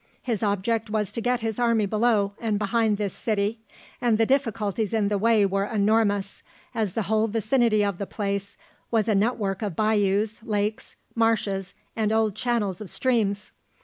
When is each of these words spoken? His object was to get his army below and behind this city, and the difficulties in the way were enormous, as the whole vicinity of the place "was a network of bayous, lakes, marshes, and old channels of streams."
His 0.23 0.41
object 0.41 0.89
was 0.89 1.11
to 1.11 1.21
get 1.21 1.41
his 1.41 1.59
army 1.59 1.85
below 1.85 2.33
and 2.39 2.57
behind 2.57 2.97
this 2.97 3.13
city, 3.13 3.59
and 4.01 4.17
the 4.17 4.25
difficulties 4.25 4.95
in 4.95 5.09
the 5.09 5.17
way 5.19 5.45
were 5.45 5.65
enormous, 5.65 6.41
as 6.73 6.93
the 6.93 7.03
whole 7.03 7.27
vicinity 7.27 7.85
of 7.85 7.99
the 7.99 8.07
place 8.07 8.57
"was 8.89 9.07
a 9.07 9.13
network 9.13 9.61
of 9.61 9.75
bayous, 9.75 10.41
lakes, 10.41 10.95
marshes, 11.13 11.75
and 11.95 12.11
old 12.11 12.33
channels 12.33 12.81
of 12.81 12.89
streams." 12.89 13.51